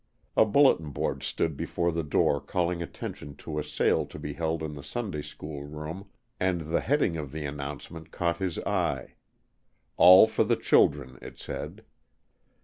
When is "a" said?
0.35-0.45, 3.59-3.63